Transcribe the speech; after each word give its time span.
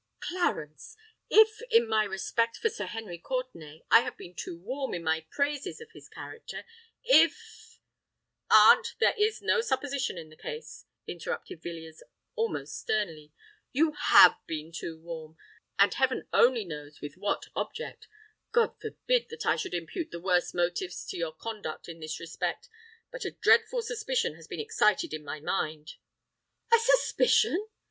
"Clarence—if, 0.19 1.61
in 1.69 1.87
my 1.87 2.03
respect 2.03 2.57
for 2.57 2.71
Sir 2.71 2.87
Henry 2.87 3.19
Courtenay—I 3.19 3.99
have 3.99 4.17
been 4.17 4.33
too 4.33 4.57
warm 4.57 4.95
in 4.95 5.03
my 5.03 5.27
praises 5.29 5.79
of 5.79 5.91
his 5.91 6.09
character,—if——" 6.09 7.77
"Aunt, 8.49 8.95
there 8.99 9.13
is 9.15 9.43
no 9.43 9.61
supposition 9.61 10.17
in 10.17 10.29
the 10.29 10.35
case," 10.35 10.85
interrupted 11.05 11.61
Villiers, 11.61 12.01
almost 12.33 12.79
sternly. 12.79 13.31
"You 13.73 13.91
have 13.91 14.39
been 14.47 14.71
too 14.71 14.99
warm—and 14.99 15.93
heaven 15.93 16.27
only 16.33 16.65
knows 16.65 16.99
with 16.99 17.15
what 17.17 17.49
object! 17.55 18.07
God 18.51 18.81
forbid 18.81 19.29
that 19.29 19.45
I 19.45 19.55
should 19.55 19.75
impute 19.75 20.09
the 20.09 20.19
worst 20.19 20.55
motives 20.55 21.05
to 21.09 21.17
your 21.17 21.31
conduct 21.33 21.87
in 21.87 21.99
this 21.99 22.19
respect: 22.19 22.69
but 23.11 23.23
a 23.23 23.29
dreadful 23.29 23.83
suspicion 23.83 24.33
has 24.33 24.47
been 24.47 24.59
excited 24.59 25.13
in 25.13 25.23
my 25.23 25.39
mind——" 25.39 25.93
"A 26.73 26.79
suspicion!" 26.79 27.67